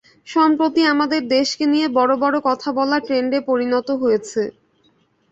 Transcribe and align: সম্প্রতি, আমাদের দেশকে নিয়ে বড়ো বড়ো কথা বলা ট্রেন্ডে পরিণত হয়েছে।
সম্প্রতি, 0.27 0.81
আমাদের 0.93 1.21
দেশকে 1.35 1.65
নিয়ে 1.73 1.87
বড়ো 1.97 2.15
বড়ো 2.23 2.39
কথা 2.47 2.69
বলা 2.77 2.97
ট্রেন্ডে 2.99 3.39
পরিণত 3.49 3.87
হয়েছে। 4.01 4.41